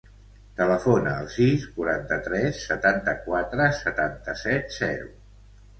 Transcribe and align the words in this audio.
Telefona 0.61 1.13
al 1.23 1.27
sis, 1.33 1.67
quaranta-tres, 1.75 2.65
setanta-quatre, 2.71 3.69
setanta-set, 3.85 4.79
zero. 4.83 5.11